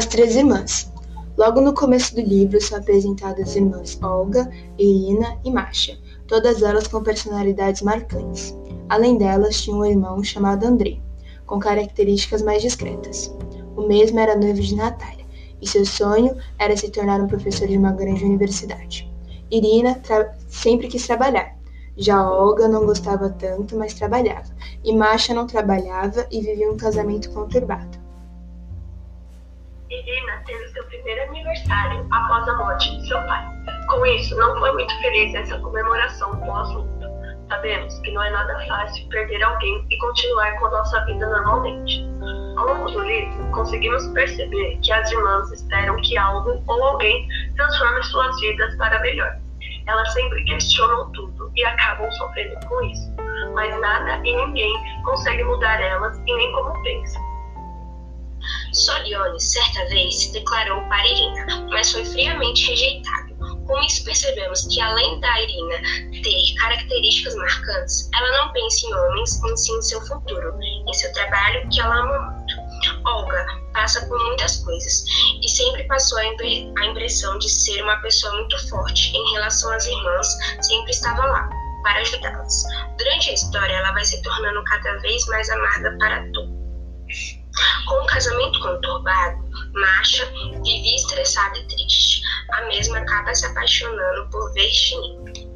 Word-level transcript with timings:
As 0.00 0.06
Três 0.06 0.34
Irmãs. 0.34 0.90
Logo 1.36 1.60
no 1.60 1.74
começo 1.74 2.14
do 2.14 2.22
livro 2.22 2.58
são 2.58 2.78
apresentadas 2.78 3.50
as 3.50 3.56
irmãs 3.56 3.98
Olga, 4.02 4.50
Irina 4.78 5.38
e 5.44 5.50
Masha, 5.50 5.98
todas 6.26 6.62
elas 6.62 6.86
com 6.86 7.02
personalidades 7.02 7.82
marcantes. 7.82 8.56
Além 8.88 9.18
delas, 9.18 9.60
tinha 9.60 9.76
um 9.76 9.84
irmão 9.84 10.24
chamado 10.24 10.64
André, 10.64 11.02
com 11.44 11.58
características 11.58 12.40
mais 12.40 12.62
discretas. 12.62 13.30
O 13.76 13.82
mesmo 13.82 14.18
era 14.18 14.34
noivo 14.34 14.62
de 14.62 14.74
Natália, 14.74 15.26
e 15.60 15.68
seu 15.68 15.84
sonho 15.84 16.34
era 16.58 16.74
se 16.74 16.88
tornar 16.88 17.20
um 17.20 17.26
professor 17.26 17.68
de 17.68 17.76
uma 17.76 17.92
grande 17.92 18.24
universidade. 18.24 19.06
Irina 19.50 20.00
sempre 20.48 20.88
quis 20.88 21.06
trabalhar. 21.06 21.58
Já 21.94 22.26
Olga 22.26 22.66
não 22.66 22.86
gostava 22.86 23.28
tanto, 23.28 23.76
mas 23.76 23.92
trabalhava. 23.92 24.48
E 24.82 24.96
Masha 24.96 25.34
não 25.34 25.46
trabalhava 25.46 26.26
e 26.30 26.40
vivia 26.40 26.72
um 26.72 26.76
casamento 26.78 27.30
conturbado. 27.32 27.99
Irina 30.50 30.58
teve 30.58 30.68
seu 30.72 30.84
primeiro 30.84 31.22
aniversário 31.30 32.06
após 32.10 32.48
a 32.48 32.56
morte 32.56 32.96
de 32.96 33.06
seu 33.06 33.18
pai. 33.26 33.44
Com 33.88 34.04
isso, 34.06 34.36
não 34.36 34.58
foi 34.58 34.72
muito 34.72 35.00
feliz 35.00 35.34
essa 35.34 35.58
comemoração 35.58 36.36
pós-luto. 36.40 36.90
Sabemos 37.48 37.98
que 38.00 38.12
não 38.12 38.22
é 38.22 38.30
nada 38.30 38.66
fácil 38.66 39.08
perder 39.08 39.42
alguém 39.42 39.86
e 39.90 39.98
continuar 39.98 40.58
com 40.58 40.68
nossa 40.68 41.04
vida 41.04 41.28
normalmente. 41.28 42.04
Ao 42.56 42.66
longo 42.66 42.90
do 42.90 43.00
livro, 43.00 43.50
conseguimos 43.52 44.06
perceber 44.08 44.78
que 44.82 44.92
as 44.92 45.10
irmãs 45.10 45.50
esperam 45.52 45.96
que 45.96 46.16
algo 46.18 46.62
ou 46.66 46.84
alguém 46.84 47.26
transforme 47.56 48.02
suas 48.04 48.40
vidas 48.40 48.76
para 48.76 49.00
melhor. 49.00 49.36
Elas 49.86 50.12
sempre 50.12 50.44
questionam 50.44 51.10
tudo 51.12 51.50
e 51.56 51.64
acabam 51.64 52.10
sofrendo 52.12 52.54
com 52.66 52.82
isso, 52.84 53.12
mas 53.54 53.80
nada 53.80 54.20
e 54.24 54.36
ninguém 54.36 55.02
consegue 55.04 55.42
mudar 55.42 55.80
elas 55.80 56.16
e 56.18 56.34
nem 56.34 56.52
como 56.52 56.82
pensam. 56.82 57.29
Solione, 58.72 59.40
certa 59.40 59.88
vez, 59.88 60.14
se 60.16 60.32
declarou 60.32 60.80
para 60.88 61.06
Irina, 61.06 61.68
mas 61.70 61.92
foi 61.92 62.04
friamente 62.04 62.70
rejeitado. 62.70 63.30
Com 63.66 63.80
isso, 63.80 64.04
percebemos 64.04 64.66
que, 64.66 64.80
além 64.80 65.20
da 65.20 65.40
Irina 65.40 65.76
ter 66.22 66.54
características 66.60 67.34
marcantes, 67.36 68.08
ela 68.14 68.30
não 68.38 68.52
pensa 68.52 68.86
em 68.86 68.94
homens, 68.94 69.42
em 69.44 69.56
sim 69.56 69.76
em 69.76 69.82
seu 69.82 70.00
futuro, 70.06 70.58
em 70.60 70.92
seu 70.92 71.12
trabalho, 71.12 71.68
que 71.68 71.80
ela 71.80 71.96
ama 71.96 72.18
muito. 72.18 72.70
Olga 73.04 73.46
passa 73.72 74.04
por 74.06 74.18
muitas 74.26 74.56
coisas 74.64 75.04
e 75.42 75.48
sempre 75.48 75.84
passou 75.84 76.18
a, 76.18 76.26
impre 76.26 76.72
a 76.78 76.86
impressão 76.86 77.38
de 77.38 77.48
ser 77.48 77.82
uma 77.82 77.96
pessoa 78.02 78.34
muito 78.34 78.68
forte 78.68 79.16
em 79.16 79.32
relação 79.32 79.72
às 79.72 79.86
irmãs, 79.86 80.28
sempre 80.60 80.90
estava 80.90 81.24
lá 81.24 81.48
para 81.82 82.00
ajudá-las. 82.00 82.64
Durante 82.98 83.30
a 83.30 83.34
história, 83.34 83.72
ela 83.72 83.92
vai 83.92 84.04
se 84.04 84.20
tornando 84.22 84.62
cada 84.64 84.98
vez 84.98 85.24
mais 85.26 85.48
amarga 85.50 85.96
para 85.98 86.30
todos. 86.32 86.59
Com 87.86 87.94
o 87.94 88.06
casamento 88.06 88.60
conturbado, 88.60 89.50
Masha 89.72 90.26
vivia 90.26 90.96
estressada 90.96 91.58
e 91.58 91.66
triste. 91.66 92.22
A 92.52 92.62
mesma 92.66 92.98
acaba 92.98 93.34
se 93.34 93.46
apaixonando 93.46 94.28
por 94.30 94.52
Virginie. 94.52 95.50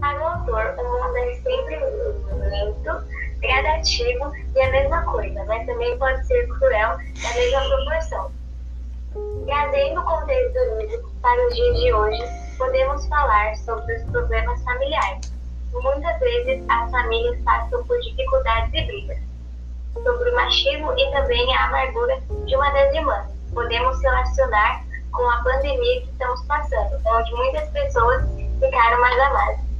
Para 0.00 0.20
o 0.20 0.26
autor, 0.26 0.74
o 0.78 0.84
mundo 0.84 1.16
é 1.16 1.34
sempre 1.34 1.78
lento, 1.78 3.04
gradativo 3.40 4.32
e 4.54 4.60
a 4.60 4.70
mesma 4.70 5.02
coisa, 5.04 5.44
mas 5.44 5.66
também 5.66 5.98
pode 5.98 6.26
ser 6.26 6.46
cruel 6.48 6.98
na 7.22 7.34
mesma 7.34 7.60
proporção. 7.68 8.32
Trazendo 9.46 10.00
o 10.00 10.04
contexto 10.04 10.54
do 10.54 10.80
livro 10.80 11.12
para 11.20 11.46
os 11.46 11.54
dias 11.54 11.76
de 11.78 11.92
hoje, 11.92 12.22
podemos 12.58 13.06
falar 13.06 13.54
sobre 13.56 13.96
os 13.96 14.02
problemas 14.10 14.62
familiares. 14.64 15.32
Muitas 15.72 16.18
vezes 16.20 16.64
as 16.68 16.90
famílias 16.90 17.42
passam 17.44 17.84
por 17.84 17.98
dificuldades 18.00 18.72
e 18.74 18.86
brigas 18.86 19.31
sobre 19.94 20.30
o 20.30 20.34
machismo 20.34 20.92
e 20.98 21.10
também 21.12 21.56
a 21.56 21.66
amargura 21.66 22.18
de 22.46 22.56
uma 22.56 22.70
das 22.70 22.94
irmãs. 22.94 23.26
Podemos 23.52 24.00
relacionar 24.02 24.84
com 25.12 25.28
a 25.28 25.36
pandemia 25.42 26.00
que 26.02 26.10
estamos 26.10 26.42
passando, 26.46 27.00
onde 27.04 27.32
muitas 27.34 27.68
pessoas 27.70 28.24
ficaram 28.58 29.00
mais 29.00 29.18
amadas. 29.20 29.71